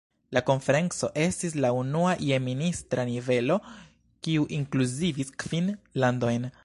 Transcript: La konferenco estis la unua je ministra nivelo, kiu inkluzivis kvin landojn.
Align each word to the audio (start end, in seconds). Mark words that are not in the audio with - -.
La 0.35 0.41
konferenco 0.45 1.09
estis 1.23 1.57
la 1.65 1.71
unua 1.81 2.15
je 2.29 2.39
ministra 2.45 3.05
nivelo, 3.11 3.59
kiu 4.29 4.49
inkluzivis 4.61 5.31
kvin 5.45 5.71
landojn. 6.05 6.51